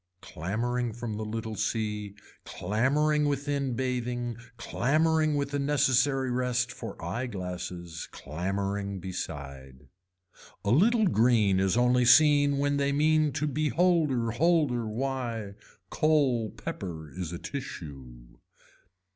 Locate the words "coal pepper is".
15.91-17.31